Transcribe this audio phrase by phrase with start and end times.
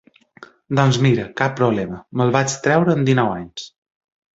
[0.79, 3.73] Doncs mira, cap problema, me'l vaig treure amb dinou anys.